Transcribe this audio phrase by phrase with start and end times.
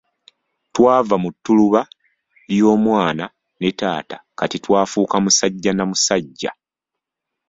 [0.73, 1.81] Twava mu ttuluba
[2.49, 3.25] ly'omwana
[3.59, 6.51] ne taata kati twafuuka musajja na musajja.